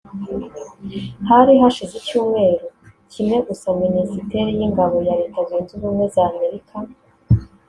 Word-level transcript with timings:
Hari 1.29 1.51
hasize 1.61 1.95
icyumweru 2.01 2.65
kimwe 3.11 3.37
gusa 3.47 3.67
Minisiteri 3.83 4.51
y'Ingabo 4.59 4.95
ya 5.07 5.15
Leta 5.21 5.39
Zunze 5.47 5.71
Ubumwe 5.75 6.05
za 6.13 6.23
Amerika 6.31 6.75